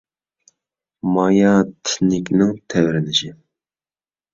[1.19, 3.35] ماياتنىكنىڭ تەۋرىنىشى